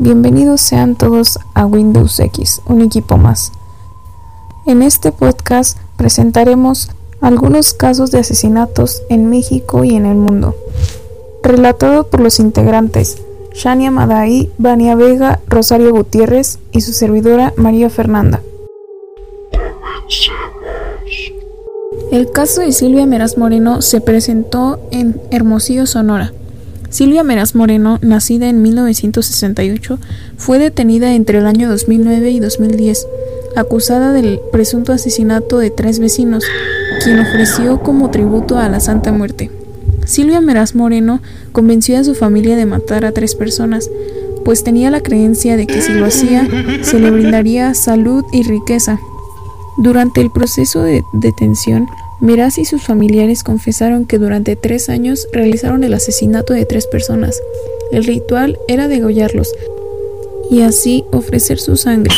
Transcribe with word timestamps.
Bienvenidos 0.00 0.60
sean 0.60 0.94
todos 0.94 1.40
a 1.54 1.66
Windows 1.66 2.20
X, 2.20 2.62
un 2.66 2.82
equipo 2.82 3.16
más. 3.16 3.50
En 4.64 4.80
este 4.82 5.10
podcast 5.10 5.76
presentaremos 5.96 6.90
algunos 7.20 7.74
casos 7.74 8.12
de 8.12 8.20
asesinatos 8.20 9.02
en 9.08 9.28
México 9.28 9.82
y 9.82 9.96
en 9.96 10.06
el 10.06 10.14
mundo, 10.14 10.54
relatado 11.42 12.06
por 12.06 12.20
los 12.20 12.38
integrantes 12.38 13.20
Shania 13.54 13.90
Madai, 13.90 14.52
Vania 14.56 14.94
Vega, 14.94 15.40
Rosario 15.48 15.92
Gutiérrez 15.92 16.60
y 16.70 16.82
su 16.82 16.92
servidora 16.92 17.52
María 17.56 17.90
Fernanda. 17.90 18.40
El 22.12 22.30
caso 22.30 22.60
de 22.60 22.70
Silvia 22.70 23.04
Meraz 23.04 23.36
Moreno 23.36 23.82
se 23.82 24.00
presentó 24.00 24.78
en 24.92 25.20
Hermosillo, 25.32 25.86
Sonora. 25.86 26.32
Silvia 26.90 27.22
Meraz 27.22 27.54
Moreno, 27.54 27.98
nacida 28.00 28.48
en 28.48 28.62
1968, 28.62 29.98
fue 30.38 30.58
detenida 30.58 31.14
entre 31.14 31.38
el 31.38 31.46
año 31.46 31.68
2009 31.68 32.30
y 32.30 32.40
2010, 32.40 33.06
acusada 33.56 34.12
del 34.12 34.40
presunto 34.52 34.92
asesinato 34.92 35.58
de 35.58 35.70
tres 35.70 35.98
vecinos, 35.98 36.44
quien 37.04 37.18
ofreció 37.18 37.82
como 37.82 38.10
tributo 38.10 38.58
a 38.58 38.68
la 38.68 38.80
Santa 38.80 39.12
Muerte. 39.12 39.50
Silvia 40.06 40.40
Meraz 40.40 40.74
Moreno 40.74 41.20
convenció 41.52 41.98
a 41.98 42.04
su 42.04 42.14
familia 42.14 42.56
de 42.56 42.64
matar 42.64 43.04
a 43.04 43.12
tres 43.12 43.34
personas, 43.34 43.90
pues 44.44 44.64
tenía 44.64 44.90
la 44.90 45.02
creencia 45.02 45.58
de 45.58 45.66
que 45.66 45.82
si 45.82 45.92
lo 45.92 46.06
hacía, 46.06 46.48
se 46.82 46.98
le 46.98 47.10
brindaría 47.10 47.74
salud 47.74 48.24
y 48.32 48.44
riqueza. 48.44 48.98
Durante 49.76 50.22
el 50.22 50.30
proceso 50.30 50.82
de 50.82 51.02
detención, 51.12 51.86
Meraz 52.20 52.58
y 52.58 52.64
sus 52.64 52.82
familiares 52.82 53.44
confesaron 53.44 54.04
que 54.04 54.18
durante 54.18 54.56
tres 54.56 54.88
años 54.88 55.28
realizaron 55.32 55.84
el 55.84 55.94
asesinato 55.94 56.52
de 56.52 56.66
tres 56.66 56.86
personas. 56.86 57.40
El 57.92 58.04
ritual 58.04 58.58
era 58.66 58.88
degollarlos 58.88 59.52
y 60.50 60.62
así 60.62 61.04
ofrecer 61.12 61.60
su 61.60 61.76
sangre. 61.76 62.14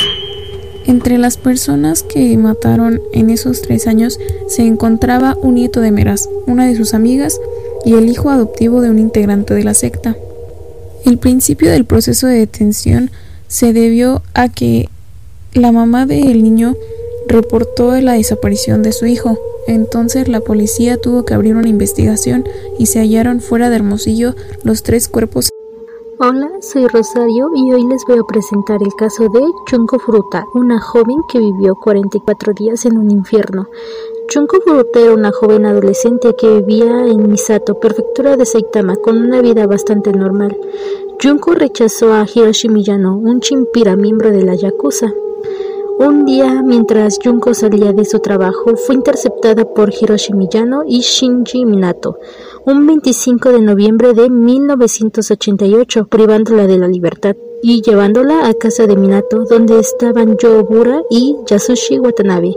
Entre 0.86 1.18
las 1.18 1.36
personas 1.36 2.02
que 2.02 2.36
mataron 2.38 3.02
en 3.12 3.28
esos 3.28 3.60
tres 3.60 3.86
años 3.86 4.18
se 4.48 4.62
encontraba 4.62 5.36
un 5.42 5.56
nieto 5.56 5.80
de 5.80 5.90
Meraz, 5.90 6.28
una 6.46 6.66
de 6.66 6.76
sus 6.76 6.94
amigas 6.94 7.38
y 7.84 7.92
el 7.92 8.08
hijo 8.08 8.30
adoptivo 8.30 8.80
de 8.80 8.90
un 8.90 8.98
integrante 8.98 9.54
de 9.54 9.64
la 9.64 9.74
secta. 9.74 10.16
El 11.04 11.18
principio 11.18 11.70
del 11.70 11.84
proceso 11.84 12.26
de 12.26 12.38
detención 12.38 13.10
se 13.48 13.72
debió 13.72 14.22
a 14.32 14.48
que 14.48 14.88
la 15.52 15.72
mamá 15.72 16.06
del 16.06 16.42
niño 16.42 16.74
reportó 17.26 17.94
la 18.00 18.14
desaparición 18.14 18.82
de 18.82 18.92
su 18.92 19.06
hijo. 19.06 19.38
Entonces 19.66 20.28
la 20.28 20.40
policía 20.40 20.96
tuvo 21.00 21.24
que 21.24 21.34
abrir 21.34 21.56
una 21.56 21.68
investigación 21.68 22.44
y 22.78 22.86
se 22.86 23.00
hallaron 23.00 23.40
fuera 23.40 23.70
de 23.70 23.76
Hermosillo 23.76 24.34
los 24.64 24.82
tres 24.82 25.08
cuerpos. 25.08 25.50
Hola, 26.18 26.50
soy 26.60 26.86
Rosario 26.86 27.48
y 27.56 27.72
hoy 27.72 27.86
les 27.86 28.04
voy 28.06 28.18
a 28.18 28.24
presentar 28.24 28.82
el 28.82 28.94
caso 28.98 29.24
de 29.30 29.40
Chunko 29.66 29.98
Fruta, 29.98 30.44
una 30.54 30.78
joven 30.78 31.16
que 31.32 31.38
vivió 31.38 31.74
44 31.76 32.52
días 32.52 32.84
en 32.84 32.98
un 32.98 33.10
infierno. 33.10 33.68
Chunko 34.28 34.60
Furuta 34.60 35.00
era 35.00 35.14
una 35.14 35.32
joven 35.32 35.66
adolescente 35.66 36.36
que 36.36 36.60
vivía 36.60 37.06
en 37.06 37.28
Misato, 37.28 37.80
prefectura 37.80 38.36
de 38.36 38.44
Saitama, 38.44 38.96
con 38.96 39.16
una 39.16 39.40
vida 39.40 39.66
bastante 39.66 40.12
normal. 40.12 40.56
Junko 41.22 41.54
rechazó 41.54 42.12
a 42.12 42.26
Hiroshi 42.32 42.68
Miyano, 42.68 43.16
un 43.16 43.40
chimpira 43.40 43.96
miembro 43.96 44.30
de 44.30 44.44
la 44.44 44.54
Yakuza. 44.54 45.12
Un 46.02 46.24
día, 46.24 46.62
mientras 46.62 47.18
Junko 47.22 47.52
salía 47.52 47.92
de 47.92 48.06
su 48.06 48.20
trabajo, 48.20 48.74
fue 48.74 48.94
interceptada 48.94 49.66
por 49.66 49.92
Hiroshi 49.92 50.32
Miyano 50.32 50.80
y 50.86 51.00
Shinji 51.00 51.66
Minato, 51.66 52.18
un 52.64 52.86
25 52.86 53.50
de 53.50 53.60
noviembre 53.60 54.14
de 54.14 54.30
1988, 54.30 56.06
privándola 56.06 56.66
de 56.66 56.78
la 56.78 56.88
libertad 56.88 57.36
y 57.62 57.82
llevándola 57.82 58.48
a 58.48 58.54
casa 58.54 58.86
de 58.86 58.96
Minato, 58.96 59.44
donde 59.44 59.78
estaban 59.78 60.38
Yobura 60.38 61.02
y 61.10 61.36
Yasushi 61.44 61.98
Watanabe, 61.98 62.56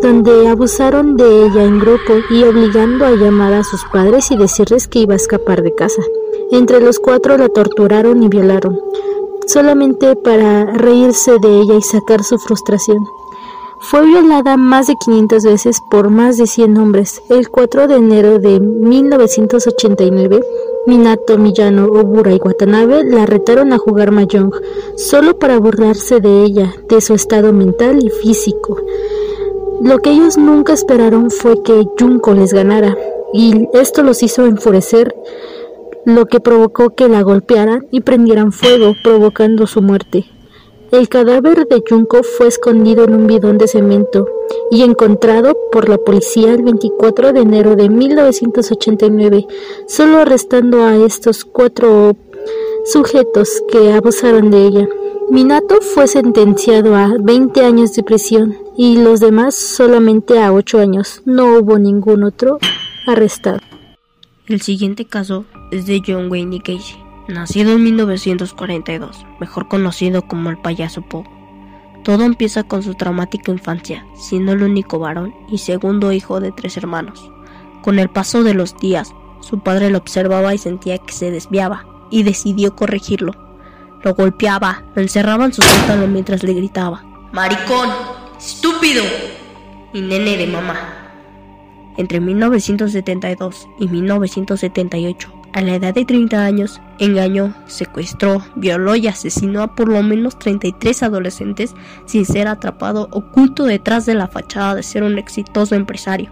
donde 0.00 0.46
abusaron 0.46 1.16
de 1.16 1.46
ella 1.46 1.64
en 1.64 1.80
grupo 1.80 2.12
y 2.30 2.44
obligando 2.44 3.06
a 3.06 3.16
llamar 3.16 3.54
a 3.54 3.64
sus 3.64 3.84
padres 3.92 4.30
y 4.30 4.36
decirles 4.36 4.86
que 4.86 5.00
iba 5.00 5.14
a 5.14 5.16
escapar 5.16 5.64
de 5.64 5.74
casa. 5.74 6.02
Entre 6.52 6.80
los 6.80 7.00
cuatro 7.00 7.36
la 7.36 7.48
torturaron 7.48 8.22
y 8.22 8.28
violaron 8.28 8.85
solamente 9.46 10.16
para 10.16 10.64
reírse 10.66 11.38
de 11.40 11.60
ella 11.60 11.74
y 11.76 11.82
sacar 11.82 12.22
su 12.22 12.38
frustración. 12.38 13.06
Fue 13.78 14.04
violada 14.04 14.56
más 14.56 14.86
de 14.86 14.94
500 14.96 15.44
veces 15.44 15.80
por 15.90 16.10
más 16.10 16.38
de 16.38 16.46
100 16.46 16.76
hombres. 16.78 17.22
El 17.28 17.50
4 17.50 17.86
de 17.86 17.96
enero 17.96 18.38
de 18.38 18.58
1989, 18.58 20.40
Minato, 20.86 21.36
Miyano, 21.36 21.86
Obura 21.86 22.32
y 22.32 22.40
Watanabe 22.42 23.04
la 23.04 23.26
retaron 23.26 23.72
a 23.72 23.78
jugar 23.78 24.12
mahjong, 24.12 24.50
solo 24.96 25.38
para 25.38 25.58
burlarse 25.58 26.20
de 26.20 26.44
ella, 26.44 26.74
de 26.88 27.00
su 27.00 27.14
estado 27.14 27.52
mental 27.52 28.02
y 28.02 28.08
físico. 28.08 28.78
Lo 29.82 29.98
que 29.98 30.10
ellos 30.10 30.38
nunca 30.38 30.72
esperaron 30.72 31.30
fue 31.30 31.62
que 31.62 31.86
Junko 31.98 32.32
les 32.32 32.52
ganara, 32.52 32.96
y 33.32 33.68
esto 33.74 34.02
los 34.02 34.22
hizo 34.22 34.46
enfurecer 34.46 35.14
lo 36.06 36.26
que 36.26 36.38
provocó 36.38 36.94
que 36.94 37.08
la 37.08 37.22
golpearan 37.22 37.88
y 37.90 38.00
prendieran 38.00 38.52
fuego, 38.52 38.94
provocando 39.02 39.66
su 39.66 39.82
muerte. 39.82 40.24
El 40.92 41.08
cadáver 41.08 41.66
de 41.66 41.82
Junko 41.86 42.22
fue 42.22 42.46
escondido 42.46 43.04
en 43.04 43.14
un 43.14 43.26
bidón 43.26 43.58
de 43.58 43.66
cemento 43.66 44.28
y 44.70 44.82
encontrado 44.82 45.56
por 45.72 45.88
la 45.88 45.98
policía 45.98 46.54
el 46.54 46.62
24 46.62 47.32
de 47.32 47.40
enero 47.40 47.74
de 47.74 47.88
1989, 47.88 49.46
solo 49.88 50.18
arrestando 50.18 50.84
a 50.84 50.96
estos 50.96 51.44
cuatro 51.44 52.16
sujetos 52.84 53.64
que 53.68 53.92
abusaron 53.92 54.52
de 54.52 54.64
ella. 54.64 54.88
Minato 55.28 55.80
fue 55.80 56.06
sentenciado 56.06 56.94
a 56.94 57.16
20 57.18 57.62
años 57.62 57.92
de 57.94 58.04
prisión 58.04 58.56
y 58.76 58.98
los 58.98 59.18
demás 59.18 59.56
solamente 59.56 60.38
a 60.38 60.52
8 60.52 60.78
años. 60.78 61.22
No 61.24 61.58
hubo 61.58 61.80
ningún 61.80 62.22
otro 62.22 62.58
arrestado. 63.08 63.58
El 64.48 64.60
siguiente 64.60 65.06
caso 65.06 65.44
es 65.72 65.86
de 65.86 66.00
John 66.06 66.30
Wayne 66.30 66.58
Gacy, 66.58 66.96
nacido 67.26 67.72
en 67.72 67.82
1942, 67.82 69.26
mejor 69.40 69.66
conocido 69.66 70.22
como 70.22 70.50
el 70.50 70.58
payaso 70.58 71.02
Poe. 71.02 71.24
Todo 72.04 72.22
empieza 72.22 72.62
con 72.62 72.84
su 72.84 72.94
traumática 72.94 73.50
infancia, 73.50 74.06
siendo 74.14 74.52
el 74.52 74.62
único 74.62 75.00
varón 75.00 75.34
y 75.50 75.58
segundo 75.58 76.12
hijo 76.12 76.38
de 76.38 76.52
tres 76.52 76.76
hermanos. 76.76 77.28
Con 77.82 77.98
el 77.98 78.08
paso 78.08 78.44
de 78.44 78.54
los 78.54 78.76
días, 78.78 79.12
su 79.40 79.58
padre 79.58 79.90
lo 79.90 79.98
observaba 79.98 80.54
y 80.54 80.58
sentía 80.58 80.98
que 80.98 81.12
se 81.12 81.32
desviaba, 81.32 81.84
y 82.12 82.22
decidió 82.22 82.76
corregirlo. 82.76 83.32
Lo 84.04 84.14
golpeaba, 84.14 84.84
lo 84.94 85.02
encerraba 85.02 85.46
en 85.46 85.54
su 85.54 85.62
sótano 85.62 86.06
mientras 86.06 86.44
le 86.44 86.54
gritaba, 86.54 87.02
¡Maricón! 87.32 87.88
¡Estúpido! 88.38 89.02
Y 89.92 90.02
nene 90.02 90.36
de 90.36 90.46
mamá. 90.46 91.05
Entre 91.96 92.20
1972 92.20 93.68
y 93.78 93.88
1978, 93.88 95.32
a 95.52 95.62
la 95.62 95.74
edad 95.74 95.94
de 95.94 96.04
30 96.04 96.44
años, 96.44 96.82
engañó, 96.98 97.54
secuestró, 97.66 98.44
violó 98.56 98.94
y 98.96 99.08
asesinó 99.08 99.62
a 99.62 99.74
por 99.74 99.88
lo 99.88 100.02
menos 100.02 100.38
33 100.38 101.02
adolescentes 101.02 101.74
sin 102.04 102.26
ser 102.26 102.48
atrapado 102.48 103.08
oculto 103.12 103.64
detrás 103.64 104.04
de 104.04 104.14
la 104.14 104.28
fachada 104.28 104.74
de 104.74 104.82
ser 104.82 105.02
un 105.02 105.18
exitoso 105.18 105.74
empresario. 105.74 106.30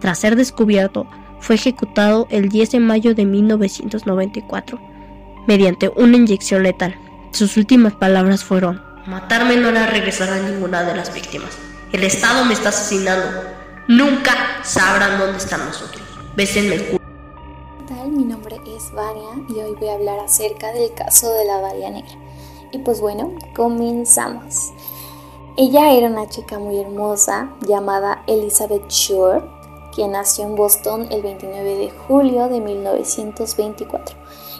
Tras 0.00 0.18
ser 0.18 0.34
descubierto, 0.34 1.06
fue 1.40 1.54
ejecutado 1.54 2.26
el 2.30 2.48
10 2.48 2.72
de 2.72 2.80
mayo 2.80 3.14
de 3.14 3.24
1994 3.24 4.80
mediante 5.46 5.90
una 5.96 6.16
inyección 6.16 6.64
letal. 6.64 6.96
Sus 7.30 7.56
últimas 7.56 7.94
palabras 7.94 8.42
fueron, 8.42 8.82
matarme 9.06 9.56
no 9.56 9.68
hará 9.68 9.86
regresar 9.86 10.30
a 10.30 10.42
ninguna 10.42 10.82
de 10.82 10.96
las 10.96 11.14
víctimas. 11.14 11.56
El 11.92 12.02
Estado 12.02 12.44
me 12.44 12.54
está 12.54 12.70
asesinando 12.70 13.57
nunca 13.88 14.62
sabrán 14.62 15.18
dónde 15.18 15.38
están 15.38 15.64
nosotros. 15.64 16.02
Bésenme 16.36 16.74
el 16.76 16.86
culo. 16.86 16.98
¿Qué 17.78 17.94
tal? 17.94 18.10
Mi 18.10 18.24
nombre 18.24 18.60
es 18.66 18.92
Vania 18.92 19.30
y 19.48 19.54
hoy 19.54 19.74
voy 19.74 19.88
a 19.88 19.94
hablar 19.94 20.20
acerca 20.20 20.72
del 20.72 20.92
caso 20.94 21.32
de 21.32 21.46
la 21.46 21.60
Varia 21.60 21.90
Negra. 21.90 22.14
Y 22.70 22.78
pues 22.78 23.00
bueno, 23.00 23.32
comenzamos. 23.56 24.72
Ella 25.56 25.92
era 25.92 26.08
una 26.08 26.28
chica 26.28 26.58
muy 26.58 26.78
hermosa 26.78 27.50
llamada 27.66 28.22
Elizabeth 28.26 28.88
Shore, 28.88 29.42
quien 29.92 30.12
nació 30.12 30.44
en 30.44 30.54
Boston 30.54 31.08
el 31.10 31.22
29 31.22 31.76
de 31.76 31.90
julio 31.90 32.48
de 32.48 32.60
1924 32.60 34.16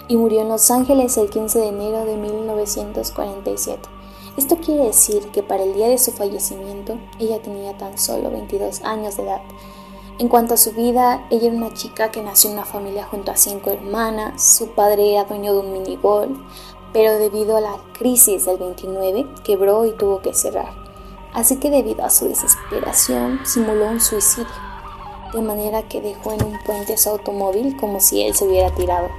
y 0.09 0.17
murió 0.17 0.41
en 0.41 0.49
Los 0.49 0.71
Ángeles 0.71 1.15
el 1.17 1.29
15 1.29 1.59
de 1.59 1.67
enero 1.67 2.03
de 2.03 2.17
1947. 2.17 3.98
Esto 4.39 4.55
quiere 4.55 4.85
decir 4.85 5.27
que 5.33 5.43
para 5.43 5.63
el 5.63 5.73
día 5.73 5.89
de 5.89 5.97
su 5.97 6.13
fallecimiento 6.13 6.97
ella 7.19 7.41
tenía 7.41 7.77
tan 7.77 7.97
solo 7.97 8.31
22 8.31 8.83
años 8.85 9.17
de 9.17 9.23
edad. 9.23 9.41
En 10.17 10.29
cuanto 10.29 10.53
a 10.53 10.57
su 10.57 10.71
vida, 10.71 11.27
ella 11.29 11.47
era 11.47 11.57
una 11.57 11.73
chica 11.73 12.09
que 12.09 12.21
nació 12.21 12.49
en 12.49 12.55
una 12.55 12.65
familia 12.65 13.03
junto 13.03 13.33
a 13.33 13.35
cinco 13.35 13.69
hermanas, 13.69 14.41
su 14.41 14.69
padre 14.69 15.11
era 15.11 15.25
dueño 15.25 15.51
de 15.51 15.59
un 15.59 15.73
minigolf, 15.73 16.39
pero 16.93 17.19
debido 17.19 17.57
a 17.57 17.59
la 17.59 17.75
crisis 17.91 18.45
del 18.45 18.59
29 18.59 19.27
quebró 19.43 19.85
y 19.85 19.91
tuvo 19.91 20.21
que 20.21 20.33
cerrar. 20.33 20.71
Así 21.33 21.57
que 21.57 21.69
debido 21.69 22.05
a 22.05 22.09
su 22.09 22.29
desesperación 22.29 23.41
simuló 23.45 23.87
un 23.87 23.99
suicidio, 23.99 24.47
de 25.33 25.41
manera 25.41 25.83
que 25.89 25.99
dejó 25.99 26.31
en 26.31 26.45
un 26.45 26.57
puente 26.65 26.95
su 26.95 27.09
automóvil 27.09 27.75
como 27.75 27.99
si 27.99 28.23
él 28.23 28.33
se 28.33 28.45
hubiera 28.45 28.73
tirado. 28.73 29.09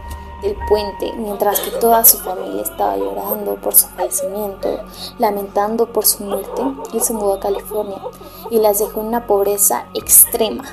Del 0.43 0.57
puente, 0.69 1.13
mientras 1.17 1.61
que 1.61 1.71
toda 1.73 2.05
su 2.05 2.19
familia 2.19 2.63
estaba 2.63 2.97
llorando 2.97 3.57
por 3.57 3.75
su 3.75 3.89
fallecimiento, 3.89 4.81
lamentando 5.19 5.93
por 5.93 6.07
su 6.07 6.25
muerte, 6.25 6.63
él 6.93 7.01
se 7.01 7.13
mudó 7.13 7.35
a 7.35 7.41
California 7.41 8.01
y 8.51 8.59
las 8.59 8.79
dejó 8.79 9.01
en 9.01 9.09
una 9.09 9.27
pobreza 9.27 9.87
extrema. 9.95 10.65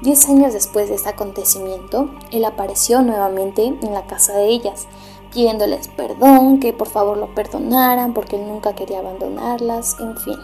Diez 0.00 0.28
años 0.28 0.52
después 0.52 0.88
de 0.88 0.94
este 0.94 1.08
acontecimiento, 1.08 2.08
él 2.30 2.44
apareció 2.44 3.02
nuevamente 3.02 3.66
en 3.66 3.92
la 3.92 4.06
casa 4.06 4.32
de 4.34 4.46
ellas, 4.46 4.86
pidiéndoles 5.32 5.88
perdón, 5.88 6.60
que 6.60 6.72
por 6.72 6.88
favor 6.88 7.16
lo 7.16 7.34
perdonaran 7.34 8.14
porque 8.14 8.36
él 8.36 8.46
nunca 8.46 8.74
quería 8.74 9.00
abandonarlas, 9.00 9.96
en 10.00 10.16
fin. 10.16 10.38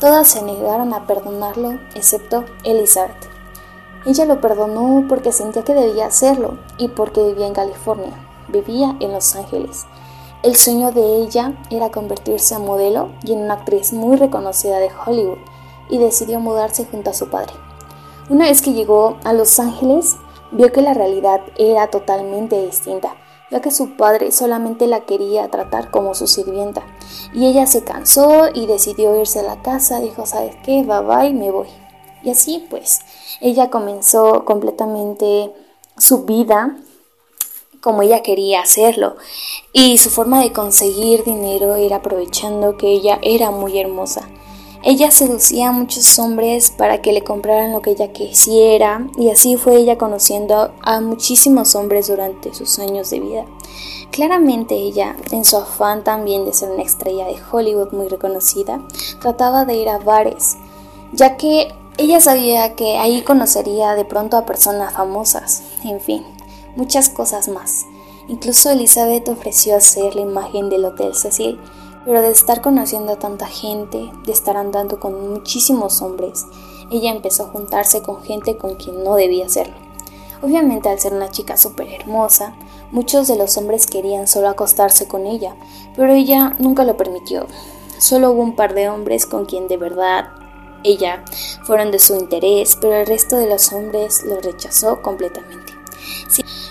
Todas 0.00 0.28
se 0.28 0.42
negaron 0.42 0.94
a 0.94 1.06
perdonarlo, 1.06 1.78
excepto 1.94 2.44
Elizabeth. 2.64 3.31
Ella 4.04 4.24
lo 4.24 4.40
perdonó 4.40 5.04
porque 5.08 5.30
sentía 5.30 5.62
que 5.62 5.74
debía 5.74 6.06
hacerlo 6.06 6.58
y 6.76 6.88
porque 6.88 7.22
vivía 7.22 7.46
en 7.46 7.54
California, 7.54 8.12
vivía 8.48 8.96
en 9.00 9.12
Los 9.12 9.34
Ángeles. 9.36 9.86
El 10.42 10.56
sueño 10.56 10.90
de 10.90 11.18
ella 11.18 11.54
era 11.70 11.90
convertirse 11.90 12.56
en 12.56 12.64
modelo 12.64 13.10
y 13.22 13.32
en 13.32 13.42
una 13.42 13.54
actriz 13.54 13.92
muy 13.92 14.16
reconocida 14.16 14.80
de 14.80 14.90
Hollywood 15.06 15.38
y 15.88 15.98
decidió 15.98 16.40
mudarse 16.40 16.84
junto 16.84 17.10
a 17.10 17.14
su 17.14 17.28
padre. 17.28 17.52
Una 18.28 18.46
vez 18.46 18.60
que 18.60 18.72
llegó 18.72 19.18
a 19.22 19.32
Los 19.32 19.60
Ángeles, 19.60 20.16
vio 20.50 20.72
que 20.72 20.82
la 20.82 20.94
realidad 20.94 21.40
era 21.56 21.88
totalmente 21.88 22.60
distinta, 22.64 23.14
ya 23.52 23.60
que 23.60 23.70
su 23.70 23.96
padre 23.96 24.32
solamente 24.32 24.88
la 24.88 25.00
quería 25.00 25.48
tratar 25.48 25.90
como 25.92 26.14
su 26.14 26.26
sirvienta. 26.26 26.82
Y 27.32 27.46
ella 27.46 27.66
se 27.66 27.84
cansó 27.84 28.46
y 28.52 28.66
decidió 28.66 29.14
irse 29.20 29.40
a 29.40 29.44
la 29.44 29.62
casa, 29.62 30.00
dijo, 30.00 30.26
¿sabes 30.26 30.56
qué? 30.64 30.82
Bye 30.82 31.02
bye, 31.02 31.34
me 31.34 31.50
voy. 31.52 31.81
Y 32.22 32.30
así 32.30 32.64
pues, 32.70 33.00
ella 33.40 33.70
comenzó 33.70 34.44
completamente 34.44 35.52
su 35.96 36.24
vida 36.24 36.76
como 37.82 38.02
ella 38.02 38.22
quería 38.22 38.60
hacerlo. 38.60 39.16
Y 39.72 39.98
su 39.98 40.08
forma 40.08 40.40
de 40.40 40.52
conseguir 40.52 41.24
dinero 41.24 41.74
era 41.74 41.96
aprovechando 41.96 42.76
que 42.78 42.88
ella 42.88 43.18
era 43.22 43.50
muy 43.50 43.78
hermosa. 43.78 44.28
Ella 44.84 45.12
seducía 45.12 45.68
a 45.68 45.72
muchos 45.72 46.18
hombres 46.18 46.72
para 46.72 47.02
que 47.02 47.12
le 47.12 47.22
compraran 47.22 47.72
lo 47.72 47.82
que 47.82 47.92
ella 47.92 48.12
quisiera 48.12 49.06
y 49.16 49.30
así 49.30 49.56
fue 49.56 49.76
ella 49.76 49.96
conociendo 49.96 50.72
a 50.82 51.00
muchísimos 51.00 51.76
hombres 51.76 52.08
durante 52.08 52.52
sus 52.52 52.80
años 52.80 53.10
de 53.10 53.20
vida. 53.20 53.44
Claramente 54.10 54.74
ella, 54.74 55.16
en 55.30 55.44
su 55.44 55.56
afán 55.56 56.02
también 56.02 56.44
de 56.44 56.52
ser 56.52 56.70
una 56.70 56.82
estrella 56.82 57.26
de 57.26 57.36
Hollywood 57.50 57.92
muy 57.92 58.08
reconocida, 58.08 58.84
trataba 59.20 59.64
de 59.64 59.76
ir 59.76 59.88
a 59.88 59.98
bares, 59.98 60.56
ya 61.12 61.36
que 61.36 61.72
ella 61.98 62.20
sabía 62.20 62.74
que 62.74 62.98
ahí 62.98 63.22
conocería 63.22 63.94
de 63.94 64.04
pronto 64.04 64.36
a 64.36 64.46
personas 64.46 64.94
famosas, 64.94 65.62
en 65.84 66.00
fin, 66.00 66.24
muchas 66.74 67.10
cosas 67.10 67.48
más. 67.48 67.84
Incluso 68.28 68.70
Elizabeth 68.70 69.28
ofreció 69.28 69.76
hacer 69.76 70.14
la 70.14 70.22
imagen 70.22 70.70
del 70.70 70.86
Hotel 70.86 71.14
Cecil, 71.14 71.60
pero 72.04 72.22
de 72.22 72.30
estar 72.30 72.62
conociendo 72.62 73.12
a 73.12 73.18
tanta 73.18 73.46
gente, 73.46 74.10
de 74.24 74.32
estar 74.32 74.56
andando 74.56 74.98
con 75.00 75.32
muchísimos 75.32 76.00
hombres, 76.00 76.46
ella 76.90 77.10
empezó 77.10 77.44
a 77.44 77.48
juntarse 77.48 78.02
con 78.02 78.22
gente 78.22 78.56
con 78.56 78.76
quien 78.76 79.04
no 79.04 79.14
debía 79.14 79.46
hacerlo. 79.46 79.74
Obviamente 80.42 80.88
al 80.88 80.98
ser 80.98 81.12
una 81.12 81.30
chica 81.30 81.56
súper 81.56 81.88
hermosa, 81.88 82.54
muchos 82.90 83.28
de 83.28 83.36
los 83.36 83.56
hombres 83.56 83.86
querían 83.86 84.26
solo 84.26 84.48
acostarse 84.48 85.06
con 85.06 85.26
ella, 85.26 85.54
pero 85.94 86.12
ella 86.12 86.56
nunca 86.58 86.84
lo 86.84 86.96
permitió. 86.96 87.46
Solo 87.98 88.32
hubo 88.32 88.42
un 88.42 88.56
par 88.56 88.74
de 88.74 88.88
hombres 88.88 89.26
con 89.26 89.44
quien 89.44 89.68
de 89.68 89.76
verdad 89.76 90.30
ella 90.84 91.24
fueron 91.64 91.90
de 91.90 91.98
su 91.98 92.16
interés, 92.16 92.76
pero 92.80 92.94
el 92.94 93.06
resto 93.06 93.36
de 93.36 93.48
los 93.48 93.72
hombres 93.72 94.24
lo 94.24 94.40
rechazó 94.40 95.02
completamente. 95.02 95.72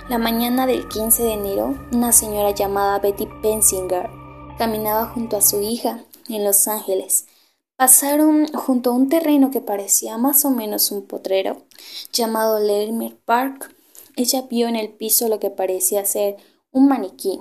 La 0.10 0.18
mañana 0.18 0.68
del 0.68 0.88
15 0.90 1.24
de 1.24 1.34
enero, 1.34 1.76
una 1.94 2.12
señora 2.12 2.52
llamada 2.52 3.00
Betty 3.00 3.28
Pensinger 3.42 4.10
caminaba 4.58 5.06
junto 5.06 5.38
a 5.38 5.42
su 5.42 5.62
hija 5.62 6.04
en 6.28 6.44
Los 6.44 6.68
Ángeles. 6.68 7.28
Pasaron 7.78 8.48
junto 8.48 8.90
a 8.90 8.94
un 8.94 9.10
terreno 9.10 9.52
que 9.52 9.62
parecía 9.62 10.18
más 10.18 10.44
o 10.44 10.50
menos 10.50 10.92
un 10.92 11.08
potrero, 11.08 11.64
llamado 12.12 12.60
Lermer 12.60 13.16
Park. 13.24 13.74
Ella 14.16 14.44
vio 14.50 14.68
en 14.68 14.76
el 14.76 14.90
piso 14.90 15.30
lo 15.30 15.40
que 15.40 15.50
parecía 15.50 16.04
ser 16.06 16.36
un 16.72 16.88
maniquí 16.88 17.40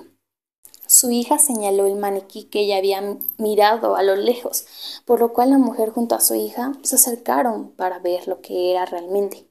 su 0.91 1.09
hija 1.09 1.39
señaló 1.39 1.85
el 1.85 1.95
maniquí 1.95 2.43
que 2.43 2.59
ella 2.59 2.75
había 2.75 3.17
mirado 3.37 3.95
a 3.95 4.03
lo 4.03 4.17
lejos, 4.17 4.65
por 5.05 5.21
lo 5.21 5.31
cual 5.31 5.51
la 5.51 5.57
mujer 5.57 5.91
junto 5.91 6.15
a 6.15 6.19
su 6.19 6.35
hija 6.35 6.73
se 6.83 6.95
acercaron 6.95 7.71
para 7.71 7.99
ver 7.99 8.27
lo 8.27 8.41
que 8.41 8.71
era 8.71 8.85
realmente. 8.85 9.47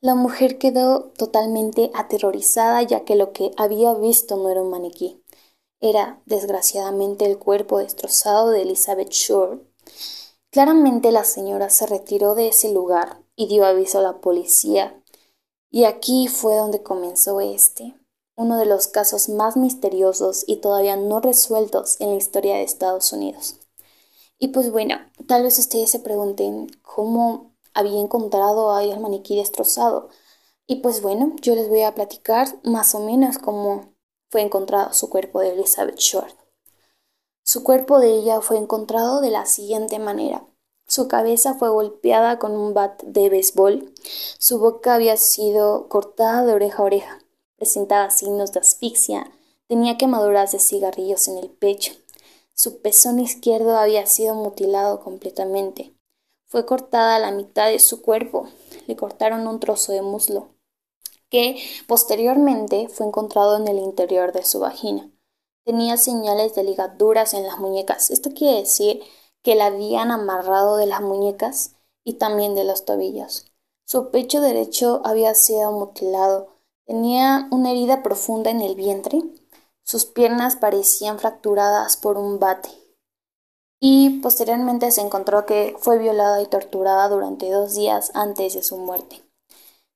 La 0.00 0.14
mujer 0.14 0.56
quedó 0.56 1.10
totalmente 1.18 1.90
aterrorizada 1.92 2.82
ya 2.84 3.04
que 3.04 3.16
lo 3.16 3.34
que 3.34 3.50
había 3.58 3.92
visto 3.92 4.36
no 4.36 4.48
era 4.48 4.62
un 4.62 4.70
maniquí. 4.70 5.22
Era, 5.78 6.22
desgraciadamente, 6.24 7.26
el 7.26 7.38
cuerpo 7.38 7.76
destrozado 7.76 8.48
de 8.48 8.62
Elizabeth 8.62 9.10
Shore. 9.10 9.60
Claramente 10.50 11.12
la 11.12 11.24
señora 11.24 11.68
se 11.68 11.86
retiró 11.86 12.34
de 12.34 12.48
ese 12.48 12.72
lugar 12.72 13.18
y 13.36 13.46
dio 13.46 13.66
aviso 13.66 13.98
a 13.98 14.02
la 14.02 14.22
policía. 14.22 14.98
Y 15.70 15.84
aquí 15.84 16.28
fue 16.28 16.56
donde 16.56 16.82
comenzó 16.82 17.42
este, 17.42 17.94
uno 18.34 18.56
de 18.58 18.66
los 18.66 18.88
casos 18.88 19.28
más 19.28 19.56
misteriosos 19.56 20.44
y 20.46 20.56
todavía 20.56 20.96
no 20.96 21.20
resueltos 21.20 22.00
en 22.00 22.10
la 22.10 22.16
historia 22.16 22.54
de 22.54 22.62
Estados 22.62 23.12
Unidos. 23.12 23.56
Y 24.38 24.48
pues 24.48 24.70
bueno, 24.70 24.96
tal 25.26 25.42
vez 25.42 25.58
ustedes 25.58 25.90
se 25.90 26.00
pregunten 26.00 26.68
cómo 26.82 27.52
había 27.74 28.00
encontrado 28.00 28.74
a 28.74 28.82
el 28.82 28.98
maniquí 29.00 29.36
destrozado. 29.36 30.08
Y 30.66 30.76
pues 30.76 31.02
bueno, 31.02 31.36
yo 31.40 31.54
les 31.54 31.68
voy 31.68 31.82
a 31.82 31.94
platicar 31.94 32.48
más 32.64 32.94
o 32.94 33.00
menos 33.00 33.38
cómo 33.38 33.92
fue 34.30 34.40
encontrado 34.40 34.92
su 34.94 35.10
cuerpo 35.10 35.40
de 35.40 35.50
Elizabeth 35.50 35.98
Short. 35.98 36.34
Su 37.44 37.62
cuerpo 37.62 37.98
de 37.98 38.14
ella 38.14 38.40
fue 38.40 38.56
encontrado 38.56 39.20
de 39.20 39.30
la 39.30 39.46
siguiente 39.46 39.98
manera. 39.98 40.46
Su 40.86 41.06
cabeza 41.08 41.54
fue 41.54 41.68
golpeada 41.68 42.38
con 42.38 42.52
un 42.52 42.74
bat 42.74 43.02
de 43.02 43.28
béisbol. 43.28 43.92
Su 44.38 44.58
boca 44.58 44.94
había 44.94 45.16
sido 45.16 45.88
cortada 45.88 46.44
de 46.44 46.52
oreja 46.54 46.78
a 46.78 46.86
oreja 46.86 47.21
presentaba 47.62 48.10
signos 48.10 48.50
de 48.50 48.58
asfixia, 48.58 49.30
tenía 49.68 49.96
quemaduras 49.96 50.50
de 50.50 50.58
cigarrillos 50.58 51.28
en 51.28 51.38
el 51.38 51.48
pecho. 51.48 51.92
Su 52.54 52.82
pezón 52.82 53.20
izquierdo 53.20 53.76
había 53.76 54.04
sido 54.06 54.34
mutilado 54.34 54.98
completamente. 54.98 55.94
Fue 56.48 56.66
cortada 56.66 57.20
la 57.20 57.30
mitad 57.30 57.68
de 57.68 57.78
su 57.78 58.02
cuerpo. 58.02 58.48
Le 58.88 58.96
cortaron 58.96 59.46
un 59.46 59.60
trozo 59.60 59.92
de 59.92 60.02
muslo, 60.02 60.48
que 61.30 61.56
posteriormente 61.86 62.88
fue 62.88 63.06
encontrado 63.06 63.56
en 63.56 63.68
el 63.68 63.78
interior 63.78 64.32
de 64.32 64.44
su 64.44 64.58
vagina. 64.58 65.08
Tenía 65.64 65.96
señales 65.98 66.56
de 66.56 66.64
ligaduras 66.64 67.32
en 67.32 67.46
las 67.46 67.60
muñecas. 67.60 68.10
Esto 68.10 68.30
quiere 68.34 68.58
decir 68.58 69.04
que 69.44 69.54
la 69.54 69.66
habían 69.66 70.10
amarrado 70.10 70.78
de 70.78 70.86
las 70.86 71.00
muñecas 71.00 71.76
y 72.02 72.14
también 72.14 72.56
de 72.56 72.64
los 72.64 72.84
tobillos. 72.84 73.52
Su 73.86 74.10
pecho 74.10 74.40
derecho 74.40 75.00
había 75.04 75.36
sido 75.36 75.70
mutilado 75.70 76.51
Tenía 76.86 77.48
una 77.50 77.70
herida 77.70 78.02
profunda 78.02 78.50
en 78.50 78.60
el 78.60 78.74
vientre, 78.74 79.22
sus 79.84 80.04
piernas 80.04 80.56
parecían 80.56 81.18
fracturadas 81.18 81.96
por 81.96 82.18
un 82.18 82.38
bate 82.38 82.70
y 83.84 84.20
posteriormente 84.20 84.92
se 84.92 85.00
encontró 85.00 85.44
que 85.44 85.74
fue 85.78 85.98
violada 85.98 86.40
y 86.40 86.46
torturada 86.46 87.08
durante 87.08 87.50
dos 87.50 87.74
días 87.74 88.12
antes 88.14 88.54
de 88.54 88.62
su 88.62 88.76
muerte. 88.76 89.22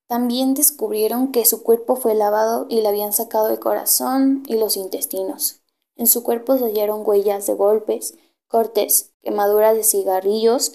También 0.08 0.54
descubrieron 0.54 1.30
que 1.30 1.44
su 1.44 1.62
cuerpo 1.62 1.94
fue 1.94 2.14
lavado 2.14 2.66
y 2.68 2.80
le 2.80 2.88
habían 2.88 3.12
sacado 3.12 3.48
el 3.48 3.60
corazón 3.60 4.42
y 4.46 4.56
los 4.56 4.76
intestinos. 4.76 5.60
En 5.96 6.08
su 6.08 6.24
cuerpo 6.24 6.58
se 6.58 6.64
hallaron 6.64 7.02
huellas 7.04 7.46
de 7.46 7.54
golpes, 7.54 8.14
cortes, 8.48 9.12
quemaduras 9.22 9.76
de 9.76 9.84
cigarrillos 9.84 10.72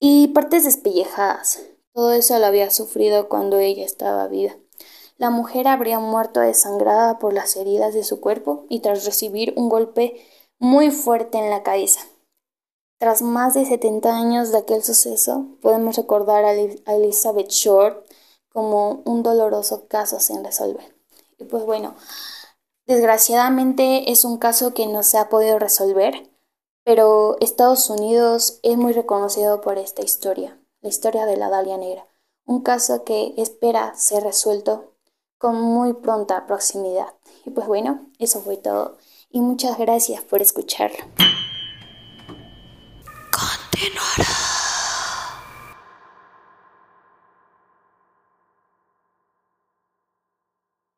y 0.00 0.28
partes 0.28 0.64
despellejadas. 0.64 1.60
Todo 1.92 2.12
eso 2.12 2.38
lo 2.38 2.46
había 2.46 2.70
sufrido 2.70 3.28
cuando 3.28 3.58
ella 3.58 3.84
estaba 3.84 4.26
viva. 4.26 4.56
La 5.18 5.30
mujer 5.30 5.66
habría 5.66 5.98
muerto 5.98 6.38
desangrada 6.38 7.18
por 7.18 7.32
las 7.32 7.56
heridas 7.56 7.92
de 7.92 8.04
su 8.04 8.20
cuerpo 8.20 8.66
y 8.68 8.80
tras 8.80 9.04
recibir 9.04 9.52
un 9.56 9.68
golpe 9.68 10.24
muy 10.60 10.92
fuerte 10.92 11.38
en 11.38 11.50
la 11.50 11.64
cabeza. 11.64 12.00
Tras 13.00 13.22
más 13.22 13.54
de 13.54 13.64
70 13.64 14.16
años 14.16 14.52
de 14.52 14.58
aquel 14.58 14.84
suceso, 14.84 15.46
podemos 15.60 15.96
recordar 15.96 16.44
a 16.44 16.52
Elizabeth 16.94 17.50
Short 17.50 18.06
como 18.48 19.02
un 19.04 19.24
doloroso 19.24 19.88
caso 19.88 20.20
sin 20.20 20.44
resolver. 20.44 20.94
Y 21.36 21.44
pues 21.44 21.64
bueno, 21.64 21.96
desgraciadamente 22.86 24.12
es 24.12 24.24
un 24.24 24.38
caso 24.38 24.72
que 24.72 24.86
no 24.86 25.02
se 25.02 25.18
ha 25.18 25.28
podido 25.28 25.58
resolver, 25.58 26.30
pero 26.84 27.36
Estados 27.40 27.90
Unidos 27.90 28.60
es 28.62 28.76
muy 28.76 28.92
reconocido 28.92 29.60
por 29.60 29.78
esta 29.78 30.02
historia, 30.02 30.60
la 30.80 30.88
historia 30.88 31.26
de 31.26 31.36
la 31.36 31.50
Dalia 31.50 31.76
Negra, 31.76 32.06
un 32.46 32.62
caso 32.62 33.02
que 33.04 33.34
espera 33.36 33.94
ser 33.96 34.22
resuelto 34.22 34.94
con 35.38 35.60
muy 35.60 35.94
pronta 35.94 36.46
proximidad. 36.46 37.14
Y 37.44 37.50
pues 37.50 37.66
bueno, 37.66 38.10
eso 38.18 38.40
fue 38.40 38.56
todo. 38.56 38.98
Y 39.30 39.40
muchas 39.40 39.78
gracias 39.78 40.22
por 40.22 40.42
escucharlo. 40.42 40.98